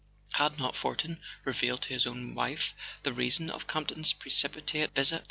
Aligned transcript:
Had 0.31 0.57
not 0.57 0.75
Fortin 0.75 1.19
revealed 1.45 1.83
to 1.83 1.89
his 1.89 2.07
own 2.07 2.33
wife 2.33 2.73
the 3.03 3.13
reason 3.13 3.51
of 3.51 3.67
Campton's 3.67 4.13
precipitate 4.13 4.95
visit 4.95 5.19